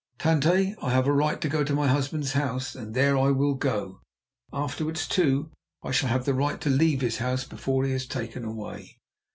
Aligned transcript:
"Tante, 0.17 0.73
I 0.81 0.89
have 0.89 1.05
a 1.05 1.11
right 1.13 1.39
to 1.41 1.47
go 1.47 1.63
to 1.63 1.75
my 1.75 1.85
husband's 1.87 2.33
house, 2.33 2.73
and 2.73 2.95
there 2.95 3.15
I 3.15 3.29
will 3.29 3.53
go. 3.53 4.01
Afterwards, 4.51 5.07
too, 5.07 5.51
I 5.83 5.91
shall 5.91 6.09
have 6.09 6.25
the 6.25 6.33
right 6.33 6.59
to 6.61 6.71
leave 6.71 7.01
his 7.01 7.17
house 7.19 7.43
before 7.43 7.85
he 7.85 7.91
is 7.91 8.07
taken 8.07 8.43
away. 8.43 8.97